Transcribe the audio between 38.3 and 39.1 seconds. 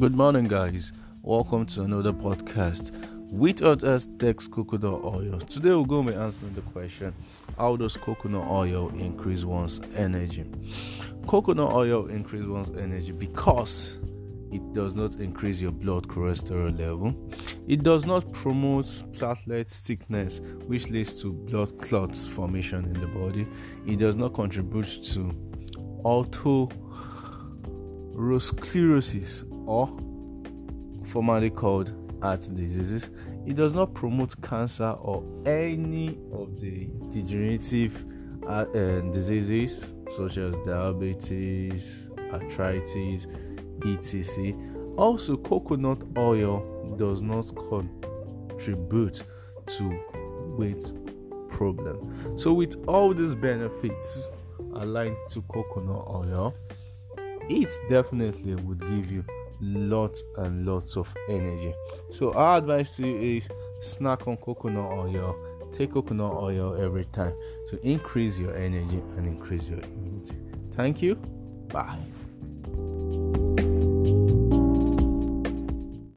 uh, uh,